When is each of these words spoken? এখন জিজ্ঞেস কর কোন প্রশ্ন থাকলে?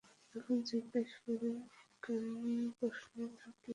এখন 0.35 0.55
জিজ্ঞেস 0.69 1.11
কর 1.23 1.41
কোন 2.03 2.25
প্রশ্ন 2.77 3.13
থাকলে? 3.39 3.69